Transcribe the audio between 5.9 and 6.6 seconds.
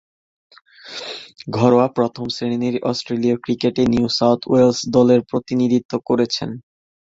করেছেন।